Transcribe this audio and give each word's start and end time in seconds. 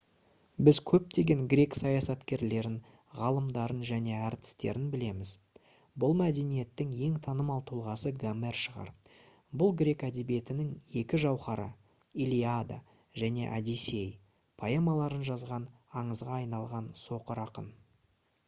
біз 0.67 0.77
көптеген 0.89 1.41
грек 1.49 1.75
саясаткерлерін 1.79 2.77
ғалымдарын 3.19 3.83
және 3.89 4.15
әртістерін 4.29 4.87
білеміз. 4.95 5.33
бұл 6.03 6.15
мәдениеттің 6.21 6.95
ең 7.09 7.19
танымал 7.29 7.61
тұлғасы 7.71 8.13
гомер 8.25 8.57
шығар. 8.63 8.89
бұл 9.61 9.75
грек 9.83 10.07
әдебиетінің 10.09 10.73
екі 11.05 11.21
жауһары 11.27 11.69
«илиада» 12.27 12.81
және 13.25 13.47
«одиссей» 13.61 14.11
поэмаларын 14.65 15.29
жазған 15.31 15.71
аңызға 16.03 16.37
айналған 16.43 16.93
соқыр 17.07 17.47
ақын 17.47 17.73